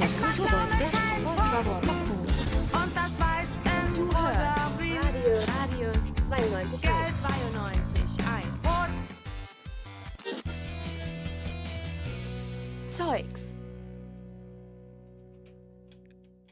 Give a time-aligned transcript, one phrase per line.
[0.00, 0.06] Und
[2.94, 4.40] das weiß in Du hörst
[5.58, 6.82] Radius 92.
[6.82, 8.24] Geld 92,
[12.86, 12.96] 1.
[12.96, 13.56] Zeugs.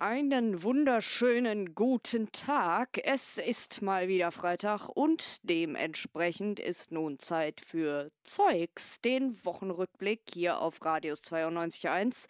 [0.01, 2.99] Einen wunderschönen guten Tag.
[3.05, 10.59] Es ist mal wieder Freitag und dementsprechend ist nun Zeit für Zeugs, den Wochenrückblick hier
[10.61, 12.27] auf Radius 92.1.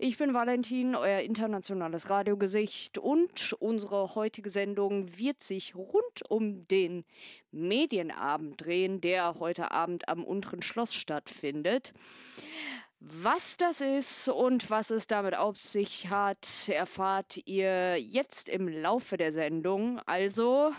[0.00, 7.04] Ich bin Valentin, euer internationales Radiogesicht und unsere heutige Sendung wird sich rund um den
[7.50, 11.92] Medienabend drehen, der heute Abend am unteren Schloss stattfindet.
[13.00, 19.16] Was das ist und was es damit auf sich hat, erfahrt ihr jetzt im Laufe
[19.16, 19.98] der Sendung.
[20.06, 20.70] Also,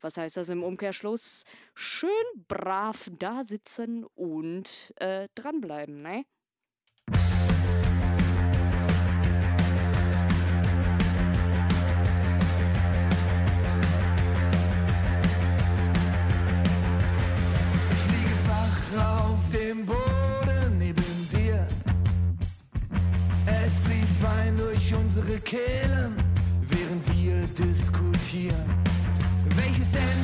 [0.00, 1.42] was heißt das im Umkehrschluss?
[1.74, 2.10] Schön
[2.46, 6.24] brav da sitzen und äh, dranbleiben, ne?
[18.96, 21.66] Auf dem Boden neben dir.
[23.46, 26.14] Es fließt Wein durch unsere Kehlen,
[26.68, 28.66] während wir diskutieren.
[29.56, 30.19] Welches Ende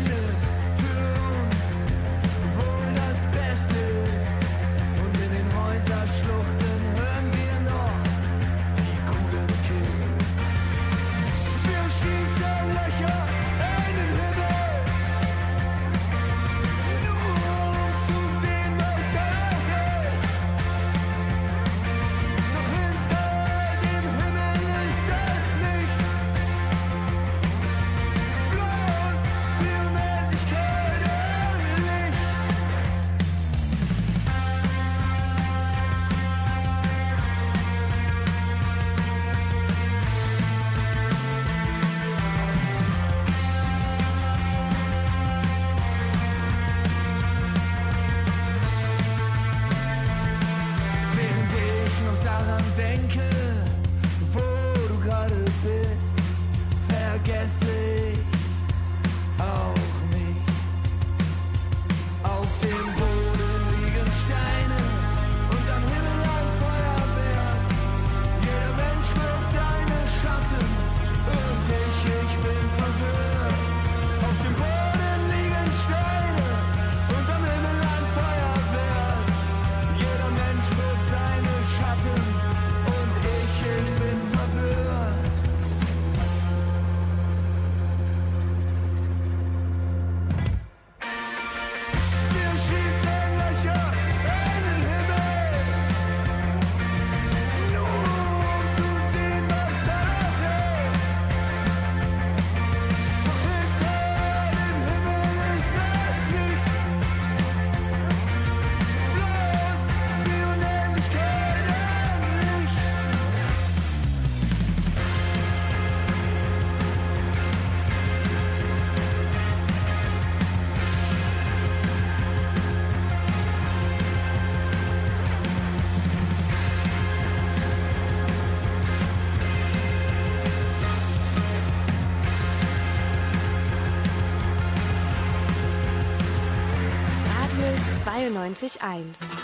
[138.36, 139.35] 92.1.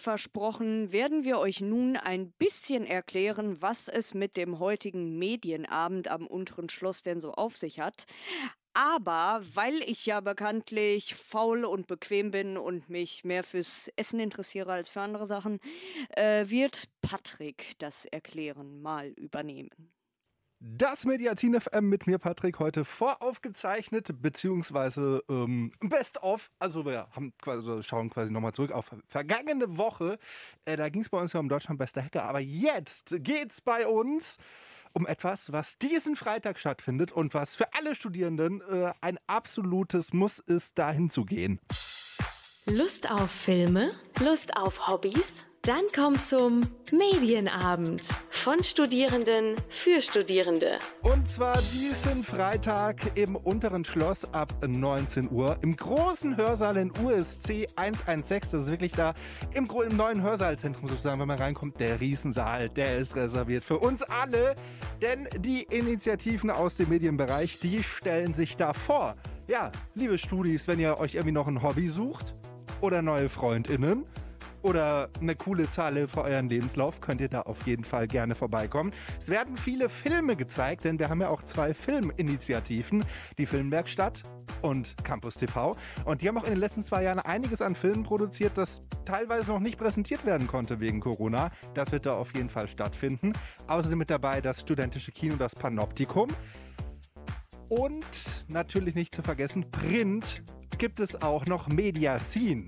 [0.00, 6.26] versprochen, werden wir euch nun ein bisschen erklären, was es mit dem heutigen Medienabend am
[6.26, 8.06] unteren Schloss denn so auf sich hat.
[8.72, 14.72] Aber weil ich ja bekanntlich faul und bequem bin und mich mehr fürs Essen interessiere
[14.72, 15.58] als für andere Sachen,
[16.10, 19.70] äh, wird Patrick das Erklären mal übernehmen.
[20.62, 26.50] Das Mediazin FM mit mir, Patrick, heute voraufgezeichnet, beziehungsweise ähm, Best of.
[26.58, 30.18] Also wir haben quasi, also schauen quasi nochmal zurück auf vergangene Woche.
[30.66, 32.24] Äh, da ging es bei uns ja um Deutschland bester Hacker.
[32.24, 34.36] Aber jetzt geht's bei uns
[34.92, 40.40] um etwas, was diesen Freitag stattfindet und was für alle Studierenden äh, ein absolutes Muss
[40.40, 41.58] ist, dahin zu gehen.
[42.66, 43.92] Lust auf Filme?
[44.22, 45.49] Lust auf Hobbys?
[45.62, 50.78] Dann kommt zum Medienabend von Studierenden für Studierende.
[51.02, 57.68] Und zwar diesen Freitag im unteren Schloss ab 19 Uhr im großen Hörsaal in USC
[57.76, 58.52] 116.
[58.52, 59.12] Das ist wirklich da
[59.52, 61.78] im, im neuen Hörsaalzentrum sozusagen, wenn man reinkommt.
[61.78, 64.56] Der Riesensaal, der ist reserviert für uns alle.
[65.02, 69.14] Denn die Initiativen aus dem Medienbereich, die stellen sich da vor.
[69.46, 72.34] Ja, liebe Studis, wenn ihr euch irgendwie noch ein Hobby sucht
[72.80, 74.06] oder neue FreundInnen,
[74.62, 78.92] oder eine coole Zahl für euren Lebenslauf, könnt ihr da auf jeden Fall gerne vorbeikommen.
[79.18, 83.04] Es werden viele Filme gezeigt, denn wir haben ja auch zwei Filminitiativen,
[83.38, 84.22] die Filmwerkstatt
[84.62, 85.76] und Campus TV.
[86.04, 89.52] Und die haben auch in den letzten zwei Jahren einiges an Filmen produziert, das teilweise
[89.52, 91.50] noch nicht präsentiert werden konnte wegen Corona.
[91.74, 93.32] Das wird da auf jeden Fall stattfinden.
[93.66, 96.28] Außerdem mit dabei das studentische Kino, das Panoptikum.
[97.68, 100.42] Und natürlich nicht zu vergessen, Print
[100.78, 102.66] gibt es auch noch Mediacine.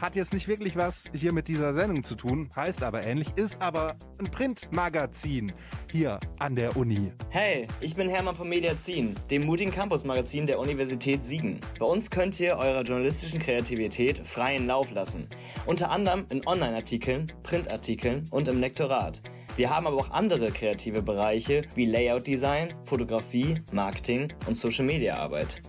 [0.00, 3.62] Hat jetzt nicht wirklich was hier mit dieser Sendung zu tun, heißt aber ähnlich, ist
[3.62, 5.52] aber ein Printmagazin
[5.90, 7.12] hier an der Uni.
[7.30, 11.60] Hey, ich bin Hermann vom Mediazin, dem mutigen Campusmagazin der Universität Siegen.
[11.78, 15.28] Bei uns könnt ihr eurer journalistischen Kreativität freien Lauf lassen.
[15.64, 19.22] Unter anderem in Online-Artikeln, Printartikeln und im Lektorat.
[19.56, 25.62] Wir haben aber auch andere kreative Bereiche wie Layout-Design, Fotografie, Marketing und Social-Media-Arbeit.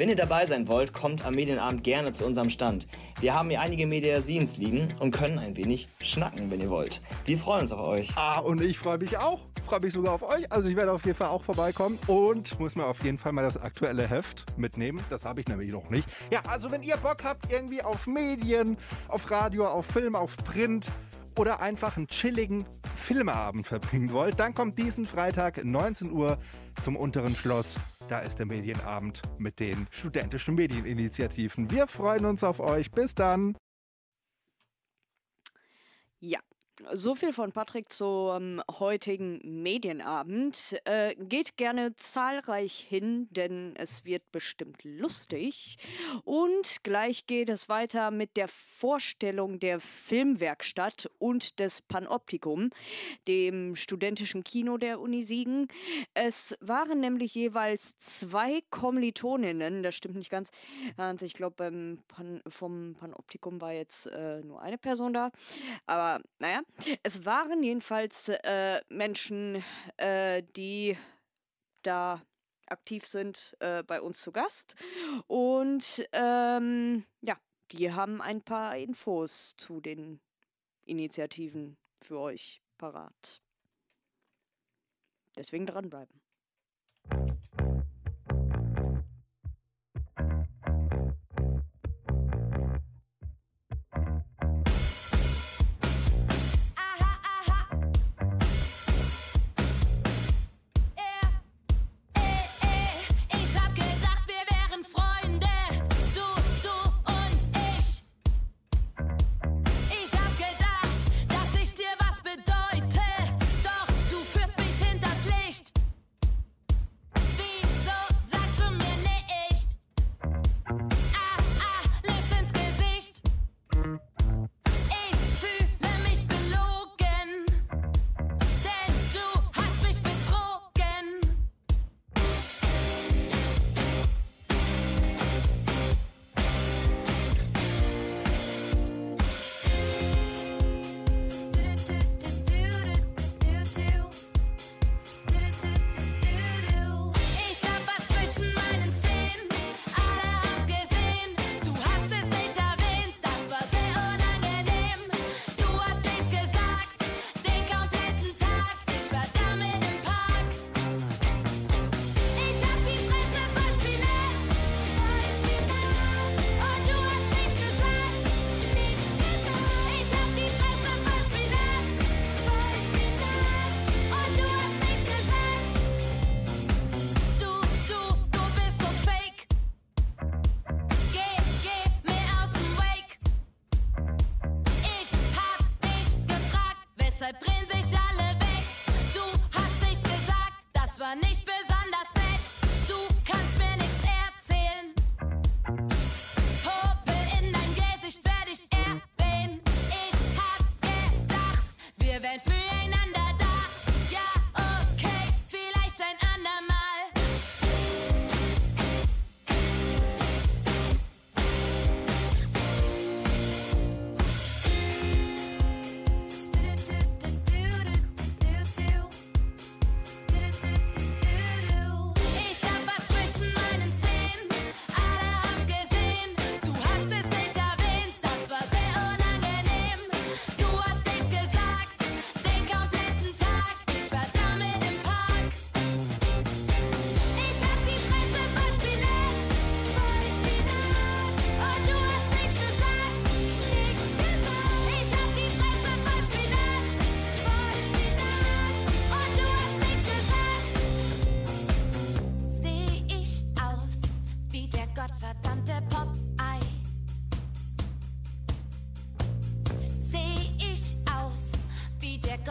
[0.00, 2.86] Wenn ihr dabei sein wollt, kommt am Medienabend gerne zu unserem Stand.
[3.20, 7.02] Wir haben hier einige Mediasins liegen und können ein wenig schnacken, wenn ihr wollt.
[7.26, 8.16] Wir freuen uns auf euch.
[8.16, 9.40] Ah, und ich freue mich auch.
[9.66, 10.50] Freue mich sogar auf euch.
[10.50, 13.42] Also ich werde auf jeden Fall auch vorbeikommen und muss mir auf jeden Fall mal
[13.42, 15.00] das aktuelle Heft mitnehmen.
[15.10, 16.08] Das habe ich nämlich noch nicht.
[16.30, 20.86] Ja, also wenn ihr Bock habt irgendwie auf Medien, auf Radio, auf Film, auf Print,
[21.38, 22.64] oder einfach einen chilligen
[22.96, 26.38] Filmeabend verbringen wollt, dann kommt diesen Freitag 19 Uhr
[26.82, 27.76] zum unteren Schloss
[28.10, 31.70] da ist der Medienabend mit den studentischen Medieninitiativen.
[31.70, 32.90] Wir freuen uns auf euch.
[32.90, 33.56] Bis dann.
[36.18, 36.40] Ja,
[36.92, 40.80] so viel von Patrick zum heutigen Medienabend.
[40.84, 45.78] Äh, geht gerne zahlreich hin, denn es wird bestimmt lustig.
[46.24, 52.70] Und gleich geht es weiter mit der Vorstellung der Filmwerkstatt und des Panoptikum,
[53.26, 55.68] dem studentischen Kino der Uni Siegen.
[56.14, 60.50] Es waren nämlich jeweils zwei Kommilitoninnen, das stimmt nicht ganz.
[60.96, 65.30] Also ich glaube, Pan vom Panoptikum war jetzt äh, nur eine Person da.
[65.86, 66.62] Aber naja,
[67.02, 69.64] es waren jedenfalls äh, Menschen,
[69.96, 70.96] äh, die
[71.82, 72.22] da
[72.66, 74.74] aktiv sind äh, bei uns zu Gast.
[75.26, 77.36] Und ähm, ja,
[77.72, 80.20] die haben ein paar Infos zu den
[80.84, 83.40] Initiativen für euch parat.
[85.36, 86.19] Deswegen dranbleiben.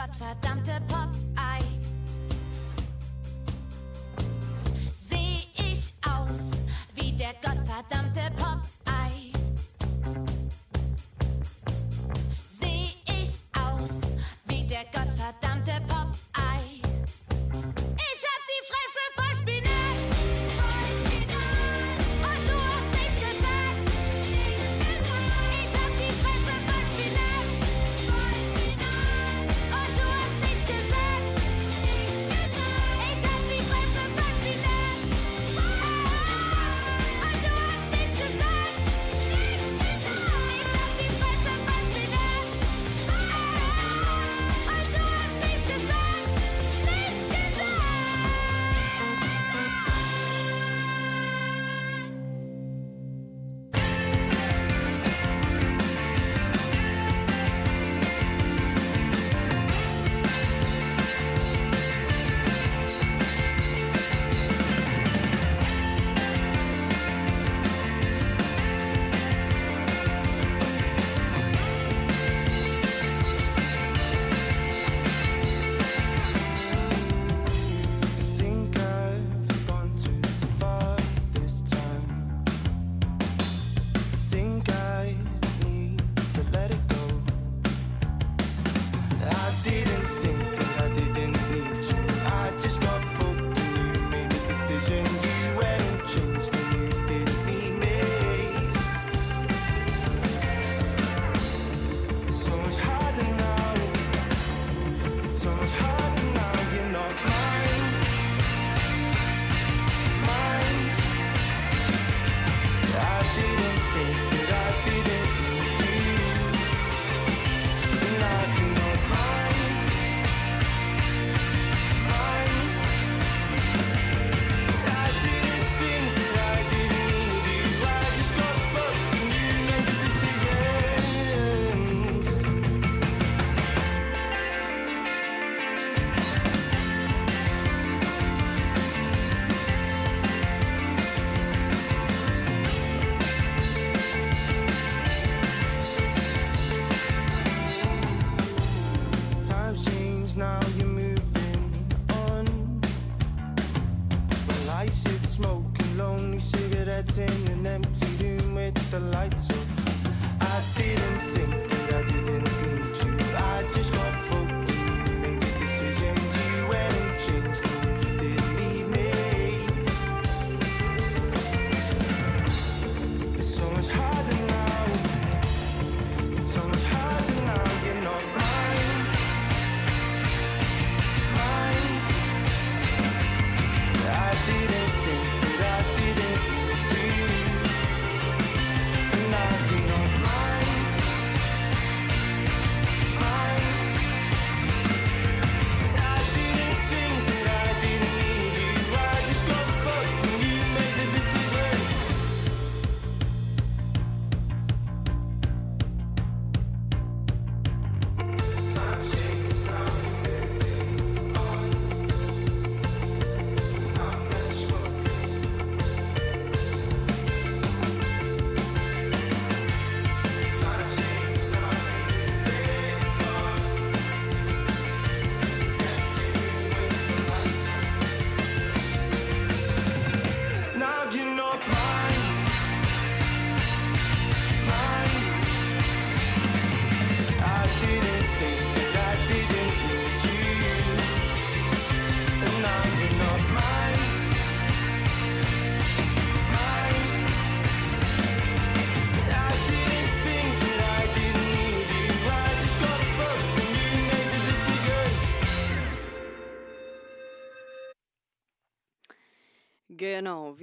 [0.10, 1.09] Gottverdammte Pop.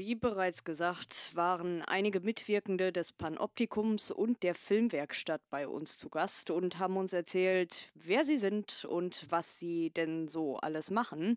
[0.06, 6.52] Wie bereits gesagt, waren einige Mitwirkende des Panoptikums und der Filmwerkstatt bei uns zu Gast
[6.52, 11.36] und haben uns erzählt, wer sie sind und was sie denn so alles machen.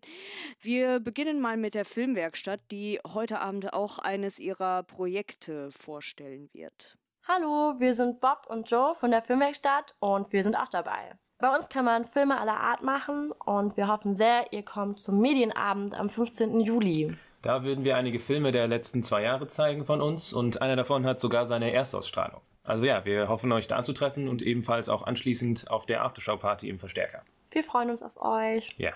[0.60, 6.96] Wir beginnen mal mit der Filmwerkstatt, die heute Abend auch eines ihrer Projekte vorstellen wird.
[7.26, 11.16] Hallo, wir sind Bob und Joe von der Filmwerkstatt und wir sind auch dabei.
[11.38, 15.20] Bei uns kann man Filme aller Art machen und wir hoffen sehr, ihr kommt zum
[15.20, 16.60] Medienabend am 15.
[16.60, 17.18] Juli.
[17.42, 21.06] Da würden wir einige Filme der letzten zwei Jahre zeigen von uns und einer davon
[21.06, 22.42] hat sogar seine Erstausstrahlung.
[22.62, 26.68] Also ja, wir hoffen euch da zu treffen und ebenfalls auch anschließend auf der Aftershow-Party
[26.68, 27.24] im Verstärker.
[27.50, 28.74] Wir freuen uns auf euch.
[28.76, 28.92] Ja.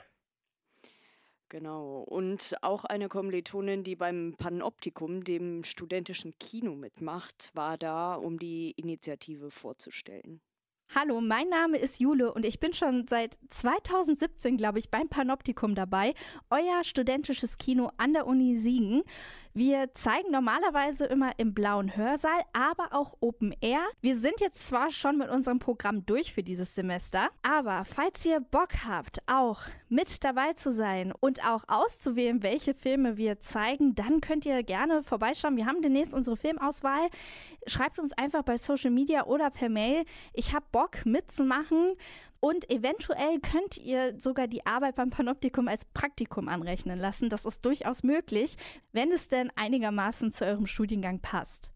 [1.48, 2.00] Genau.
[2.00, 8.72] Und auch eine Kommilitonin, die beim Panoptikum, dem studentischen Kino mitmacht, war da, um die
[8.72, 10.40] Initiative vorzustellen.
[10.92, 15.74] Hallo, mein Name ist Jule und ich bin schon seit 2017, glaube ich, beim Panoptikum
[15.74, 16.14] dabei,
[16.50, 19.02] euer studentisches Kino an der Uni Siegen.
[19.56, 23.84] Wir zeigen normalerweise immer im blauen Hörsaal, aber auch Open Air.
[24.00, 28.40] Wir sind jetzt zwar schon mit unserem Programm durch für dieses Semester, aber falls ihr
[28.40, 34.20] Bock habt, auch mit dabei zu sein und auch auszuwählen, welche Filme wir zeigen, dann
[34.20, 35.56] könnt ihr gerne vorbeischauen.
[35.56, 37.08] Wir haben demnächst unsere Filmauswahl.
[37.68, 40.04] Schreibt uns einfach bei Social Media oder per Mail.
[40.32, 41.94] Ich habe Bock mitzumachen.
[42.44, 47.30] Und eventuell könnt ihr sogar die Arbeit beim Panoptikum als Praktikum anrechnen lassen.
[47.30, 48.56] Das ist durchaus möglich,
[48.92, 51.72] wenn es denn einigermaßen zu eurem Studiengang passt.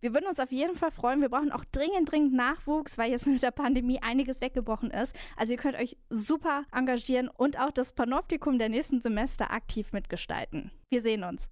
[0.00, 1.20] Wir würden uns auf jeden Fall freuen.
[1.20, 5.14] Wir brauchen auch dringend, dringend Nachwuchs, weil jetzt mit der Pandemie einiges weggebrochen ist.
[5.36, 10.70] Also ihr könnt euch super engagieren und auch das Panoptikum der nächsten Semester aktiv mitgestalten.
[10.88, 11.46] Wir sehen uns.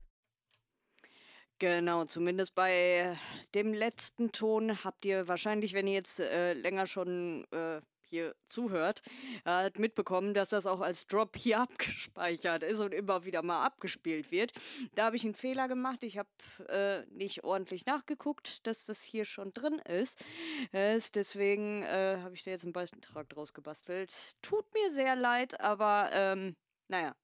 [1.58, 3.18] Genau, zumindest bei
[3.54, 7.82] dem letzten Ton habt ihr wahrscheinlich, wenn ihr jetzt äh, länger schon äh,
[8.14, 9.02] hier zuhört,
[9.44, 14.30] äh, mitbekommen, dass das auch als Drop hier abgespeichert ist und immer wieder mal abgespielt
[14.30, 14.52] wird.
[14.94, 16.04] Da habe ich einen Fehler gemacht.
[16.04, 16.28] Ich habe
[16.68, 20.24] äh, nicht ordentlich nachgeguckt, dass das hier schon drin ist.
[20.70, 24.14] Äh, deswegen äh, habe ich da jetzt einen Beitrag draus gebastelt.
[24.42, 26.54] Tut mir sehr leid, aber ähm,
[26.94, 27.16] naja.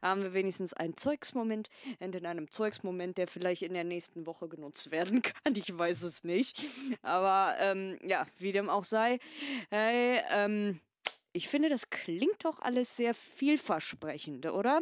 [0.00, 4.24] Da haben wir wenigstens einen Zeugsmoment und in einem Zeugsmoment, der vielleicht in der nächsten
[4.24, 5.54] Woche genutzt werden kann.
[5.54, 6.64] Ich weiß es nicht.
[7.02, 9.18] Aber ähm, ja, wie dem auch sei.
[9.70, 10.80] Hey, ähm,
[11.32, 14.80] ich finde, das klingt doch alles sehr vielversprechend, oder?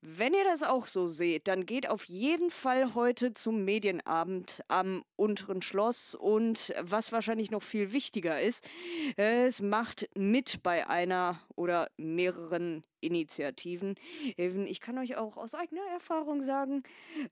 [0.00, 5.04] Wenn ihr das auch so seht, dann geht auf jeden Fall heute zum Medienabend am
[5.16, 8.68] unteren Schloss und was wahrscheinlich noch viel wichtiger ist,
[9.16, 13.94] es macht mit bei einer oder mehreren Initiativen.
[14.36, 16.82] Eben, Ich kann euch auch aus eigener Erfahrung sagen,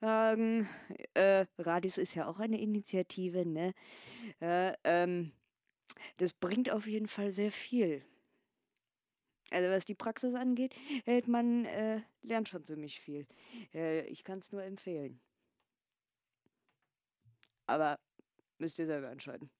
[0.02, 0.68] ähm,
[1.14, 3.74] äh, Radis ist ja auch eine Initiative, ne?
[4.40, 5.32] Äh, ähm,
[6.18, 8.02] das bringt auf jeden Fall sehr viel.
[9.50, 10.74] Also was die Praxis angeht,
[11.06, 13.26] äh, man äh, lernt schon ziemlich viel.
[13.72, 15.20] Äh, ich kann es nur empfehlen.
[17.66, 17.98] Aber
[18.58, 19.50] müsst ihr selber entscheiden.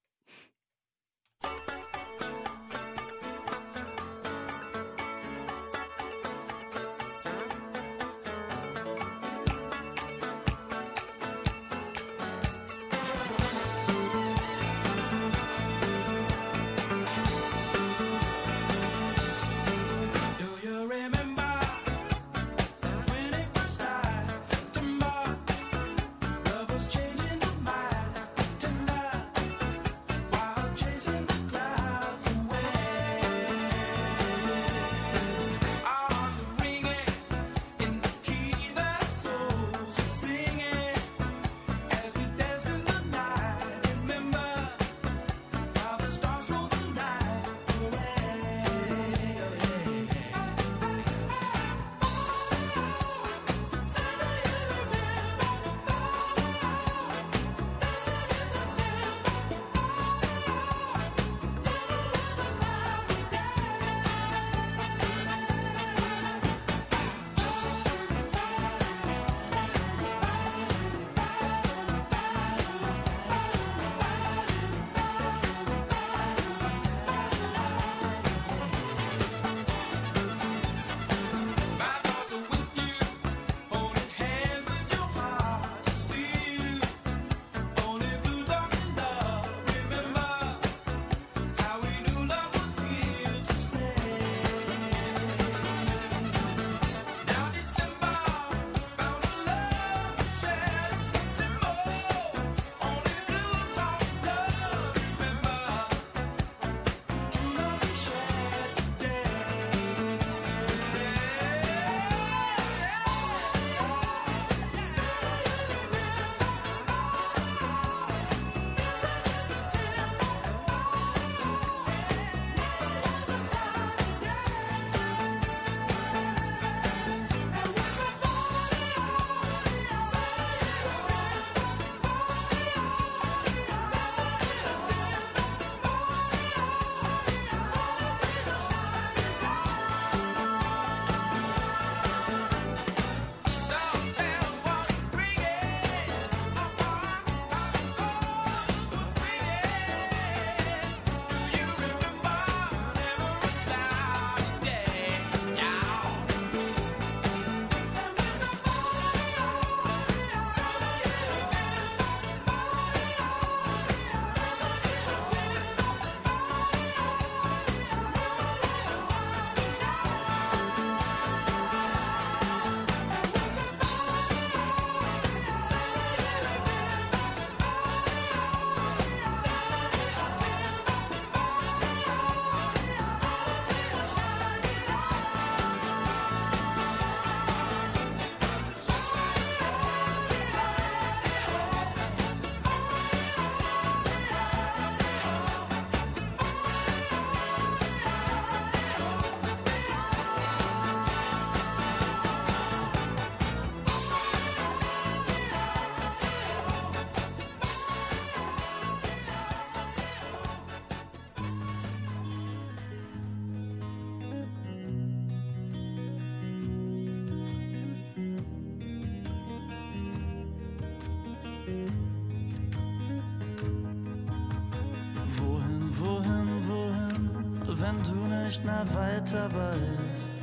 [228.47, 230.33] Nicht mehr weiter weißt.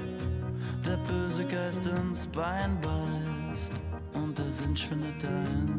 [0.85, 3.73] Der böse Geist ins Bein beißt
[4.13, 5.74] und der Sinn schwindet dahin.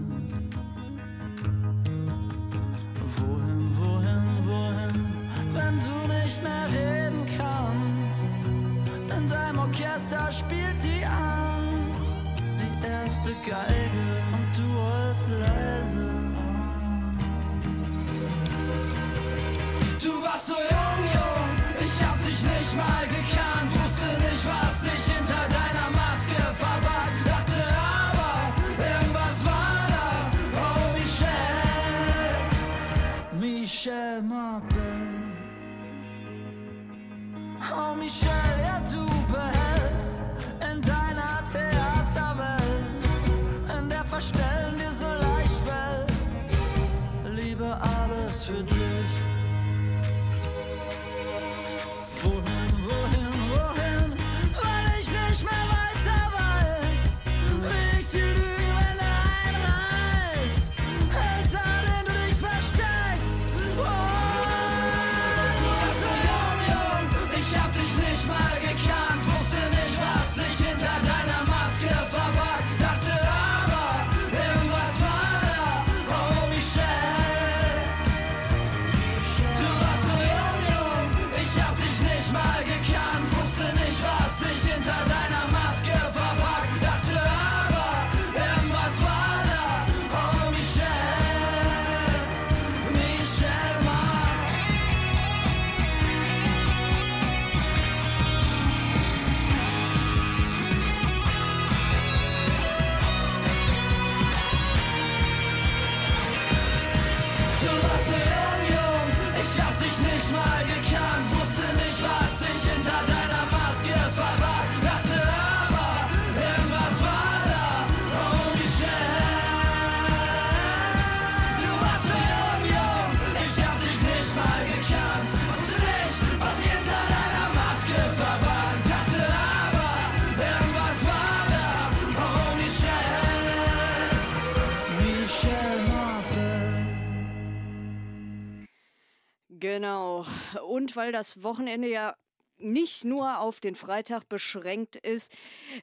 [139.65, 140.28] Genau.
[140.67, 142.15] Und weil das Wochenende ja
[142.58, 145.32] nicht nur auf den Freitag beschränkt ist,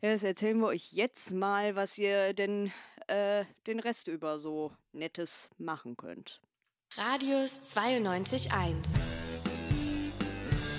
[0.01, 2.71] das erzählen wir euch jetzt mal, was ihr denn
[3.09, 6.41] äh, den Rest über so Nettes machen könnt.
[6.97, 8.77] Radius 92.1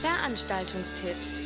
[0.01, 1.42] Veranstaltungstipps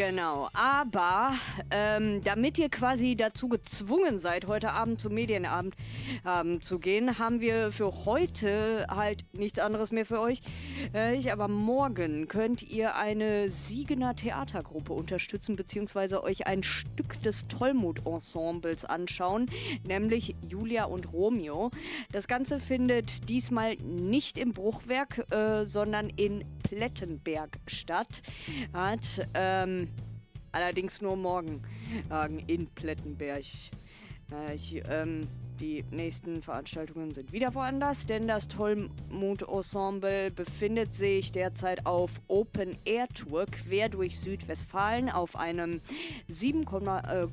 [0.00, 1.34] Genau, aber
[1.70, 5.76] ähm, damit ihr quasi dazu gezwungen seid, heute Abend zum Medienabend
[6.26, 10.40] ähm, zu gehen, haben wir für heute halt nichts anderes mehr für euch.
[10.94, 17.46] Äh, ich, aber morgen könnt ihr eine Siegener Theatergruppe unterstützen, beziehungsweise euch ein Stück des
[17.48, 19.50] Tollmut-Ensembles anschauen,
[19.86, 21.72] nämlich Julia und Romeo.
[22.10, 28.22] Das Ganze findet diesmal nicht im Bruchwerk, äh, sondern in Plettenberg statt.
[28.72, 29.89] Hat, ähm,
[30.52, 31.62] allerdings nur morgen
[32.10, 33.44] äh, in Plettenberg.
[34.32, 35.26] Äh, ich, ähm,
[35.60, 43.08] die nächsten Veranstaltungen sind wieder woanders, denn das Tollmut-Ensemble befindet sich derzeit auf Open Air
[43.08, 45.82] Tour quer durch Südwestfalen auf einem
[46.30, 47.28] 7,5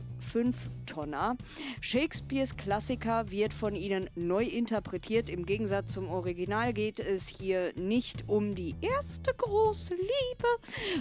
[0.85, 1.37] Tonner.
[1.81, 5.29] Shakespeares Klassiker wird von ihnen neu interpretiert.
[5.29, 10.47] Im Gegensatz zum Original geht es hier nicht um die erste große Liebe,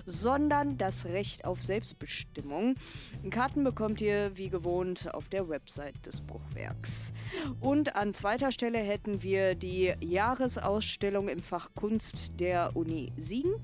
[0.05, 2.75] sondern das Recht auf Selbstbestimmung.
[3.31, 7.13] Karten bekommt ihr wie gewohnt auf der Website des Bruchwerks.
[7.61, 13.55] Und an zweiter Stelle hätten wir die Jahresausstellung im Fach Kunst der Uni Siegen.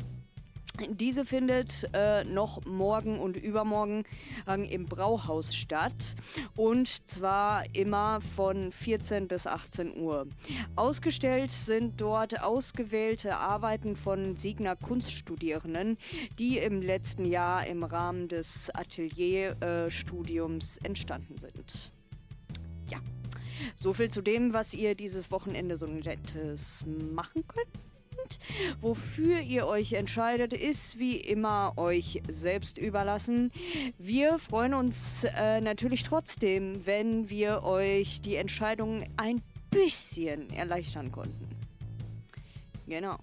[0.81, 4.05] Diese findet äh, noch morgen und übermorgen
[4.49, 6.17] äh, im Brauhaus statt
[6.57, 10.27] und zwar immer von 14 bis 18 Uhr.
[10.75, 15.99] Ausgestellt sind dort ausgewählte Arbeiten von Siegner Kunststudierenden,
[16.39, 21.93] die im letzten Jahr im Rahmen des Atelierstudiums entstanden sind.
[22.91, 22.99] Ja,
[23.77, 26.83] so viel zu dem, was ihr dieses Wochenende so nettes
[27.15, 27.92] machen könnt.
[28.81, 33.51] Wofür ihr euch entscheidet, ist wie immer euch selbst überlassen.
[33.99, 41.49] Wir freuen uns äh, natürlich trotzdem, wenn wir euch die Entscheidung ein bisschen erleichtern konnten.
[42.87, 43.17] Genau.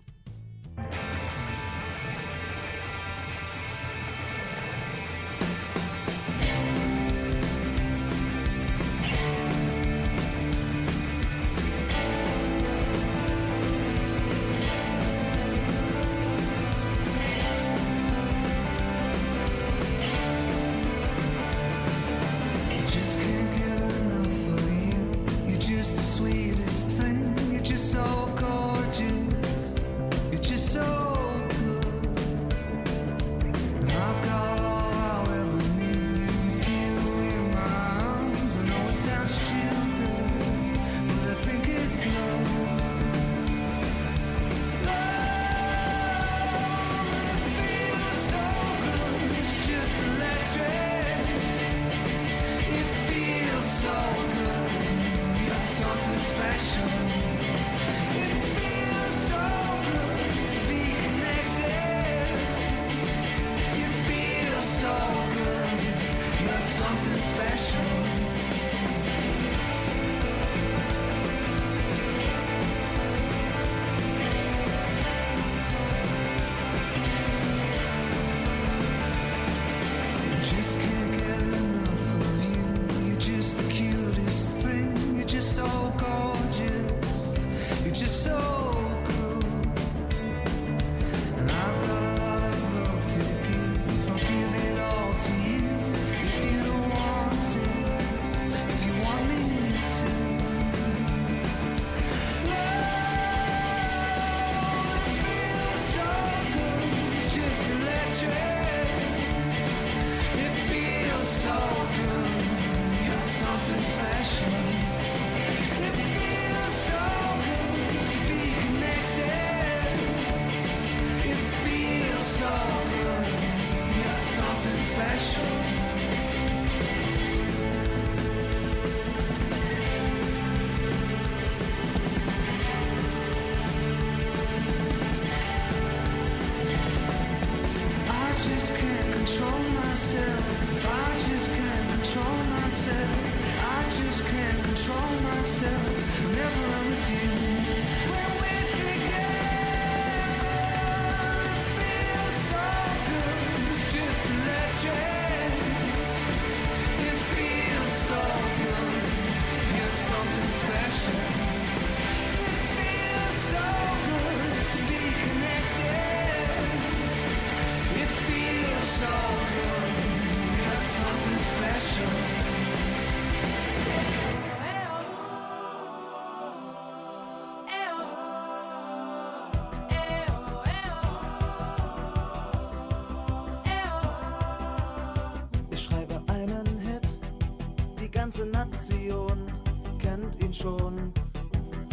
[190.62, 191.14] Schon.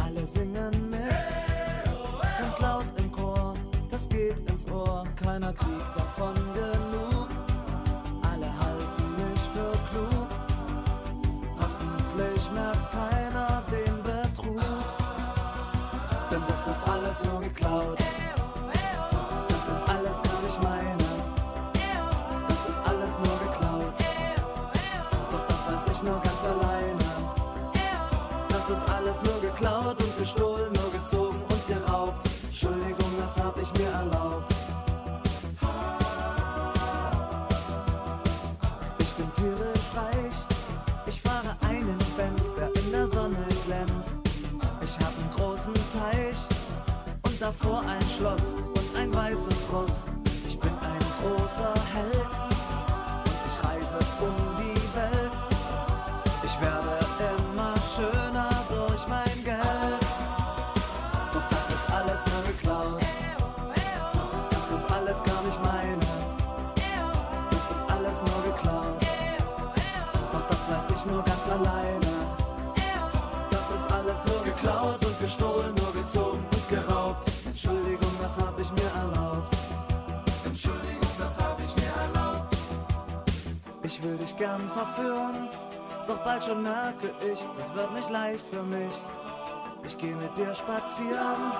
[0.02, 1.00] Alle singen mit,
[2.38, 3.54] ganz laut im Chor,
[3.90, 6.75] das geht ins Ohr, keiner kriegt davon genug.
[83.86, 85.48] Ich will dich gern verführen,
[86.08, 89.00] doch bald schon merke ich, es wird nicht leicht für mich.
[89.84, 91.52] Ich gehe mit dir spazieren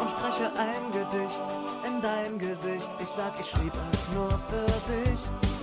[0.00, 1.42] und spreche ein Gedicht
[1.86, 2.88] in dein Gesicht.
[2.98, 5.55] Ich sag, ich schrieb es nur für dich.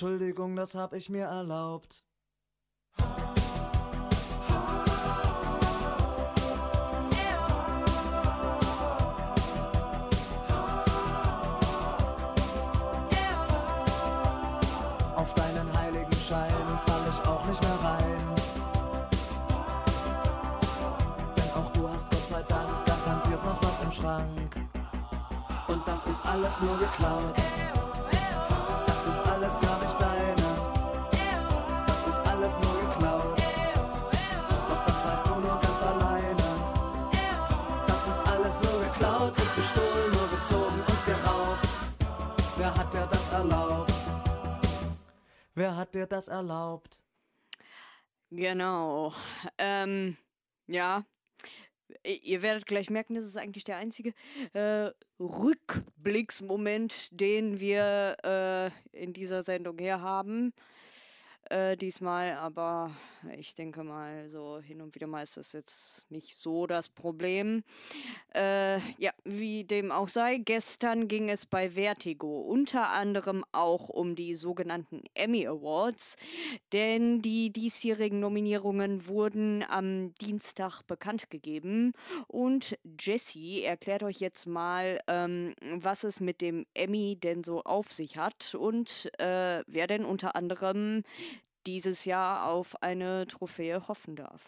[0.00, 2.04] Entschuldigung, das hab ich mir erlaubt.
[15.16, 16.48] Auf deinen heiligen Schein
[16.86, 18.34] fall ich auch nicht mehr rein.
[21.36, 24.60] Denn auch du hast Gott sei Dank garantiert noch was im Schrank.
[25.66, 27.34] Und das ist alles nur geklaut.
[43.38, 43.92] Erlaubt?
[45.54, 46.98] Wer hat dir das erlaubt?
[48.30, 49.14] Genau.
[49.58, 50.16] Ähm,
[50.66, 51.04] ja.
[52.02, 54.12] Ihr werdet gleich merken, das ist eigentlich der einzige
[54.52, 60.52] äh, Rückblicksmoment, den wir äh, in dieser Sendung her haben.
[61.50, 62.90] Äh, diesmal, aber
[63.38, 67.64] ich denke mal, so hin und wieder mal ist das jetzt nicht so das Problem.
[68.34, 74.14] Äh, ja, wie dem auch sei, gestern ging es bei Vertigo unter anderem auch um
[74.14, 76.16] die sogenannten Emmy Awards,
[76.74, 81.94] denn die diesjährigen Nominierungen wurden am Dienstag bekannt gegeben
[82.26, 87.90] und Jessie erklärt euch jetzt mal, ähm, was es mit dem Emmy denn so auf
[87.90, 91.04] sich hat und äh, wer denn unter anderem
[91.68, 94.40] dieses Jahr auf eine Trophäe hoffen darf.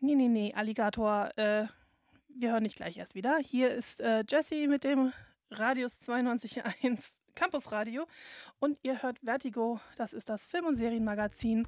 [0.00, 1.66] Nee, nee, nee, Alligator, äh,
[2.28, 3.38] wir hören dich gleich erst wieder.
[3.38, 5.12] Hier ist äh, Jessie mit dem
[5.50, 7.02] Radius 92.1
[7.34, 8.06] Campus Radio
[8.60, 11.66] und ihr hört Vertigo, das ist das Film- und Serienmagazin.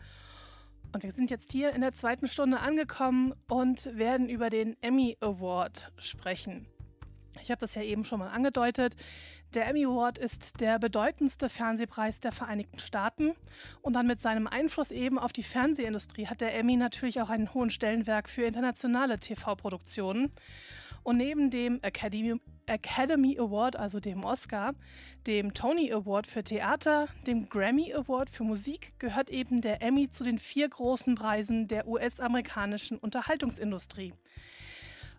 [0.92, 5.16] Und wir sind jetzt hier in der zweiten Stunde angekommen und werden über den Emmy
[5.20, 6.66] Award sprechen.
[7.42, 8.96] Ich habe das ja eben schon mal angedeutet.
[9.54, 13.32] Der Emmy Award ist der bedeutendste Fernsehpreis der Vereinigten Staaten.
[13.82, 17.54] Und dann mit seinem Einfluss eben auf die Fernsehindustrie hat der Emmy natürlich auch einen
[17.54, 20.32] hohen Stellenwert für internationale TV-Produktionen.
[21.02, 22.34] Und neben dem Academy,
[22.66, 24.74] Academy Award, also dem Oscar,
[25.26, 30.24] dem Tony Award für Theater, dem Grammy Award für Musik, gehört eben der Emmy zu
[30.24, 34.12] den vier großen Preisen der US-amerikanischen Unterhaltungsindustrie.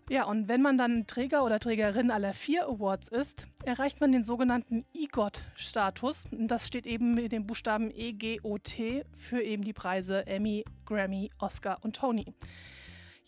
[0.08, 4.24] Ja, und wenn man dann Träger oder Trägerin aller vier Awards ist, erreicht man den
[4.24, 6.24] sogenannten EGOT-Status.
[6.32, 11.96] Das steht eben mit dem Buchstaben EGOT für eben die Preise Emmy, Grammy, Oscar und
[11.96, 12.26] Tony.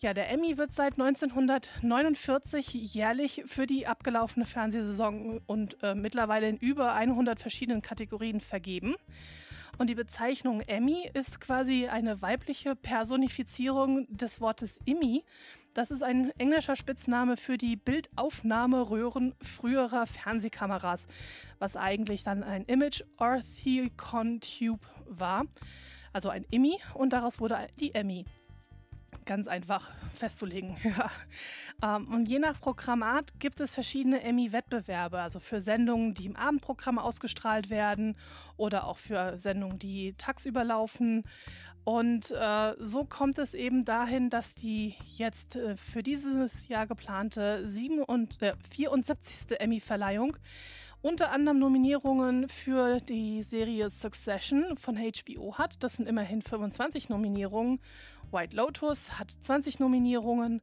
[0.01, 6.57] Ja, der Emmy wird seit 1949 jährlich für die abgelaufene Fernsehsaison und äh, mittlerweile in
[6.57, 8.97] über 100 verschiedenen Kategorien vergeben.
[9.79, 15.25] Und die Bezeichnung Emmy ist quasi eine weibliche Personifizierung des Wortes Immi.
[15.75, 21.09] Das ist ein englischer Spitzname für die Bildaufnahmeröhren früherer Fernsehkameras,
[21.59, 25.47] was eigentlich dann ein Image Orthicon Tube war.
[26.13, 28.25] Also ein Immi und daraus wurde die Emmy
[29.25, 30.77] ganz einfach festzulegen.
[30.85, 31.11] Ja.
[31.83, 36.99] Ähm, und je nach Programmat gibt es verschiedene Emmy-Wettbewerbe, also für Sendungen, die im Abendprogramm
[36.99, 38.17] ausgestrahlt werden
[38.57, 41.25] oder auch für Sendungen, die tagsüber laufen.
[41.85, 47.69] Und äh, so kommt es eben dahin, dass die jetzt äh, für dieses Jahr geplante
[47.69, 49.61] 7 und, äh, 74.
[49.61, 50.37] Emmy-Verleihung
[51.05, 55.83] unter anderem Nominierungen für die Serie Succession von HBO hat.
[55.83, 57.79] Das sind immerhin 25 Nominierungen.
[58.33, 60.63] White Lotus hat 20 Nominierungen.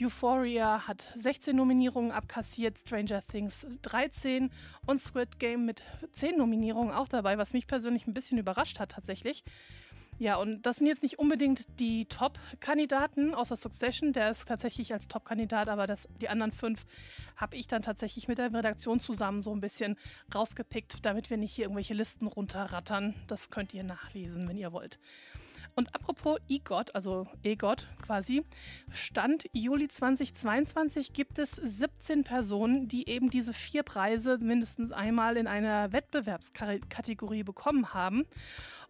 [0.00, 2.78] Euphoria hat 16 Nominierungen abkassiert.
[2.78, 4.50] Stranger Things 13
[4.86, 5.82] und Squid Game mit
[6.12, 9.44] 10 Nominierungen auch dabei, was mich persönlich ein bisschen überrascht hat tatsächlich.
[10.18, 14.12] Ja, und das sind jetzt nicht unbedingt die Top-Kandidaten außer Succession.
[14.12, 16.84] Der ist tatsächlich als Top-Kandidat, aber das, die anderen fünf
[17.36, 19.96] habe ich dann tatsächlich mit der Redaktion zusammen so ein bisschen
[20.32, 23.14] rausgepickt, damit wir nicht hier irgendwelche Listen runterrattern.
[23.26, 24.98] Das könnt ihr nachlesen, wenn ihr wollt.
[25.74, 28.44] Und apropos EGOT, also EGOT quasi,
[28.90, 35.46] Stand Juli 2022 gibt es 17 Personen, die eben diese vier Preise mindestens einmal in
[35.46, 38.24] einer Wettbewerbskategorie bekommen haben.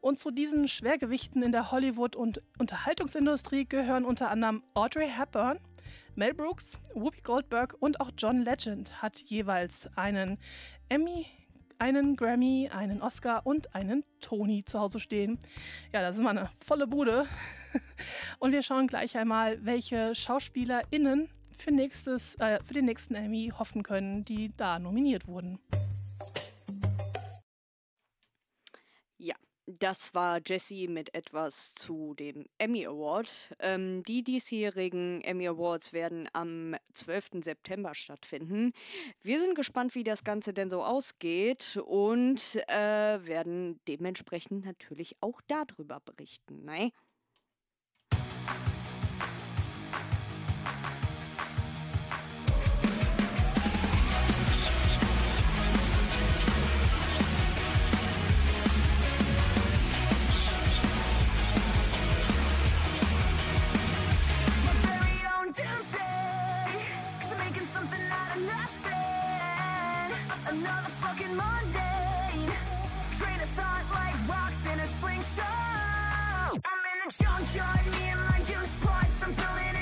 [0.01, 5.61] Und zu diesen Schwergewichten in der Hollywood- und Unterhaltungsindustrie gehören unter anderem Audrey Hepburn,
[6.17, 10.39] Mel Brooks, Whoopi Goldberg und auch John Legend hat jeweils einen
[10.89, 11.27] Emmy,
[11.83, 15.41] einen Grammy, einen Oscar und einen Tony zu Hause stehen.
[15.93, 17.27] Ja, das ist mal eine volle Bude.
[18.39, 21.29] Und wir schauen gleich einmal, welche SchauspielerInnen
[21.59, 25.59] für, nächstes, äh, für den nächsten Emmy hoffen können, die da nominiert wurden.
[29.67, 33.55] Das war Jessie mit etwas zu dem Emmy Award.
[33.61, 37.43] Ähm, die diesjährigen Emmy Awards werden am 12.
[37.43, 38.73] September stattfinden.
[39.23, 45.41] Wir sind gespannt, wie das Ganze denn so ausgeht und äh, werden dementsprechend natürlich auch
[45.47, 46.65] darüber berichten.
[46.65, 46.93] Ne?
[70.53, 72.53] Another fucking mundane.
[73.11, 75.47] Train of thought like rocks in a slingshot.
[76.53, 79.23] I'm in a junkyard, me and my used parts.
[79.23, 79.82] I'm building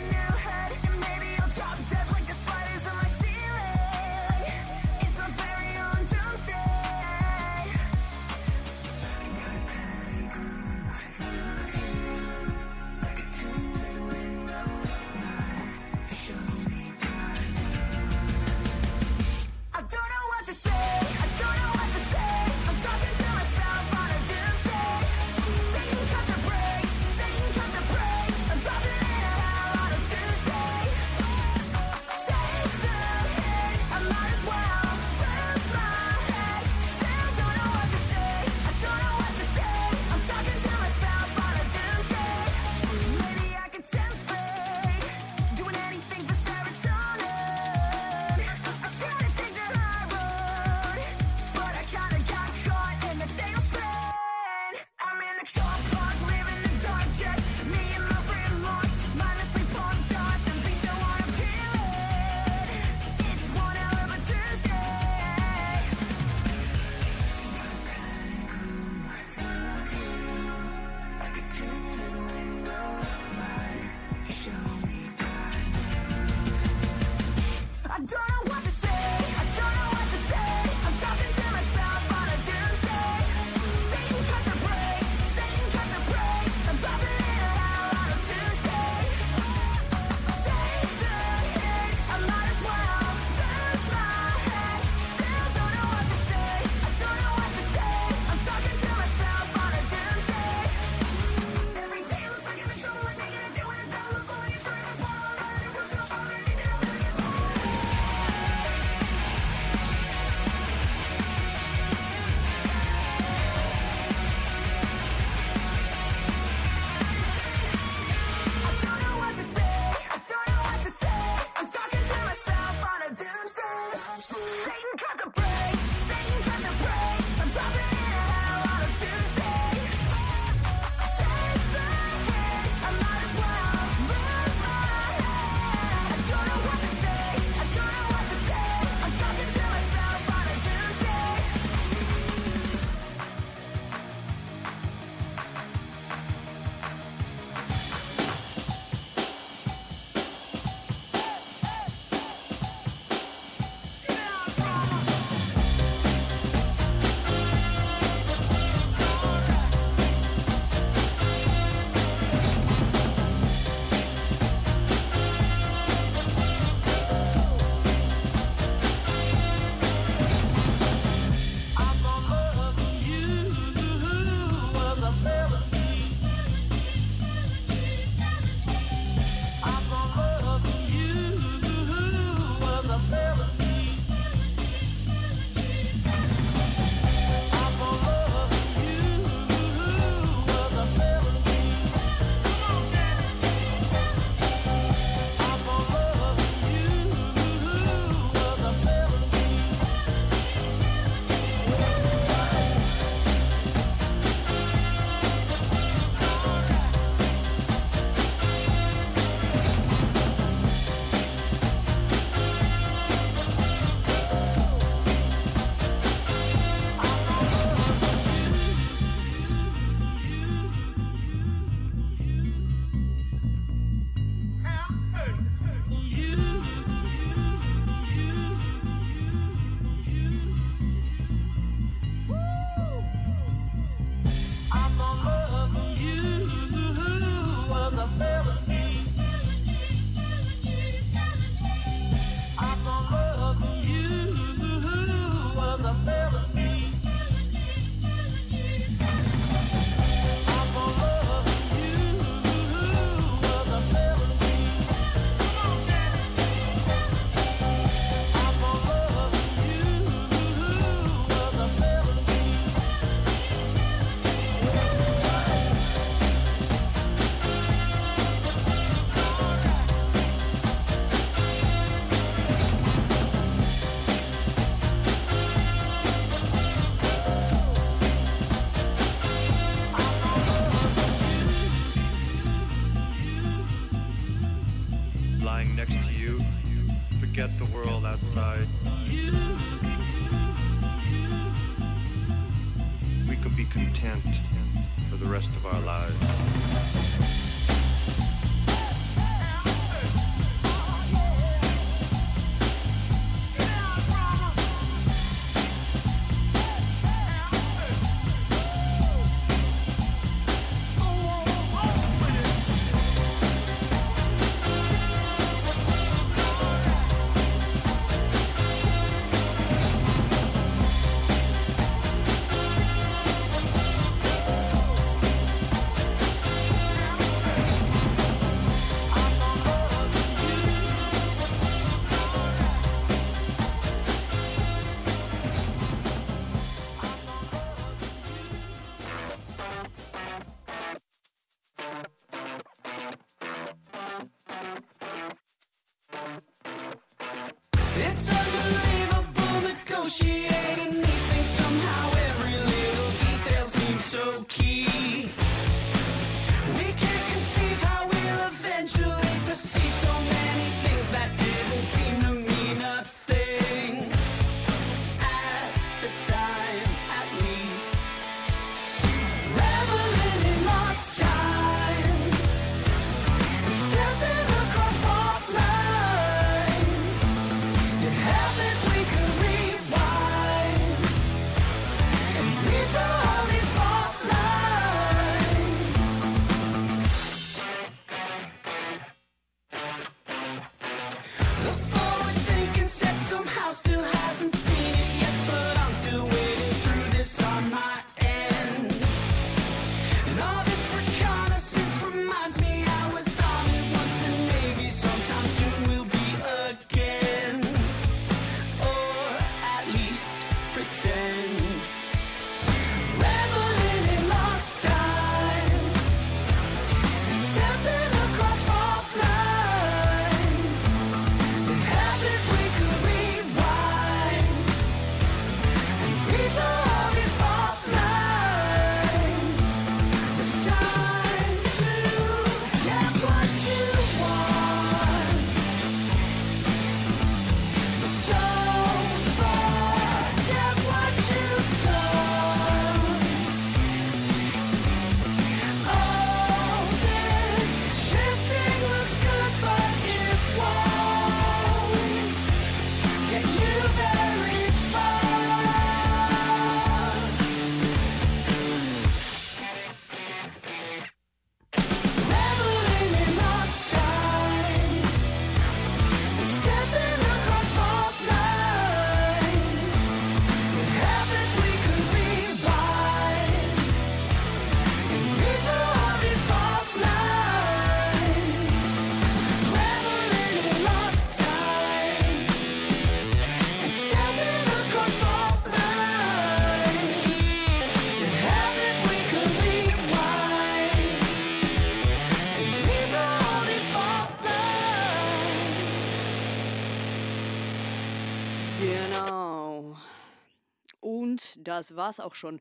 [501.77, 502.61] das war's auch schon.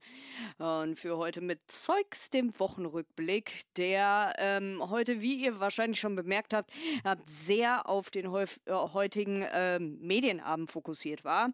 [0.60, 6.54] Und für heute mit Zeugs, dem Wochenrückblick, der ähm, heute, wie ihr wahrscheinlich schon bemerkt
[6.54, 6.70] habt,
[7.06, 11.52] ähm, sehr auf den äh, heutigen äh, Medienabend fokussiert war.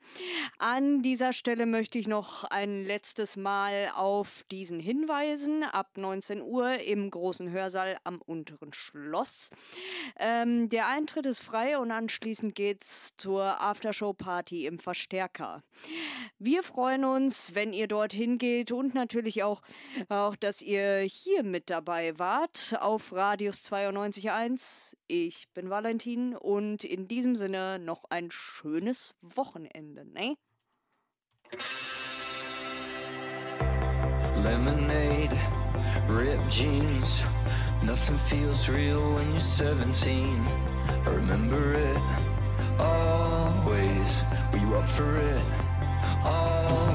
[0.57, 5.63] An dieser Stelle möchte ich noch ein letztes Mal auf diesen hinweisen.
[5.63, 9.51] Ab 19 Uhr im großen Hörsaal am unteren Schloss.
[10.17, 15.61] Ähm, der Eintritt ist frei und anschließend geht's zur Aftershow-Party im Verstärker.
[16.39, 19.61] Wir freuen uns, wenn ihr dorthin geht und natürlich auch,
[20.09, 24.95] auch, dass ihr hier mit dabei wart auf Radius 92.1.
[25.07, 30.35] Ich bin Valentin und in diesem Sinne noch ein schönes Wochenende, ne?
[34.43, 35.37] Lemonade,
[36.09, 37.23] ripped jeans.
[37.83, 40.45] Nothing feels real when you're 17.
[41.05, 41.97] I remember it
[42.79, 44.23] always.
[44.51, 45.43] Were you up for it?
[46.23, 46.94] Always.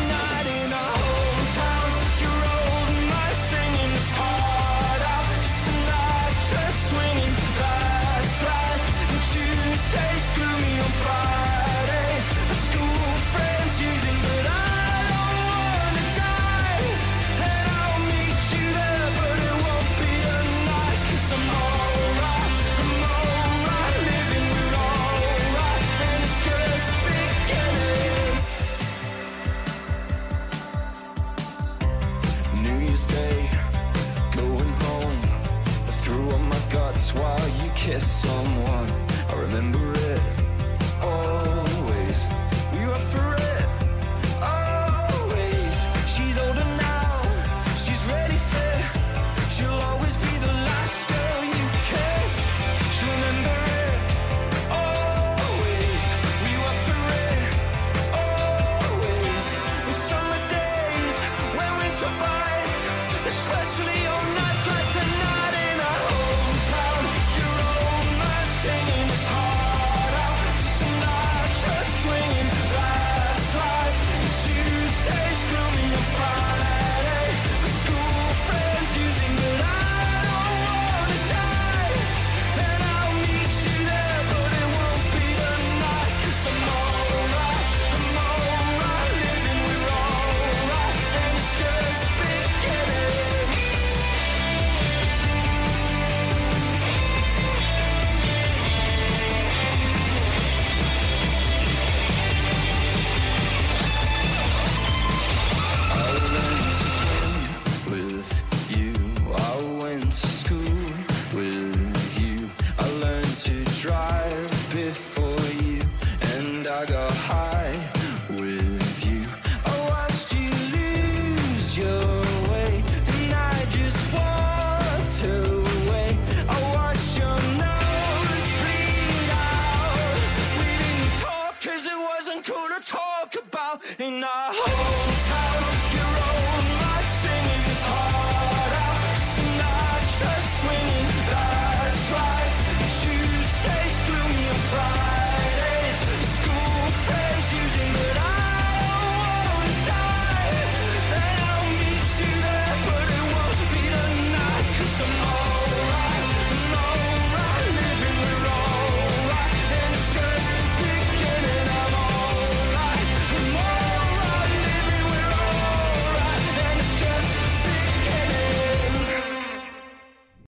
[37.21, 38.89] while you kiss someone.
[39.29, 40.00] I remember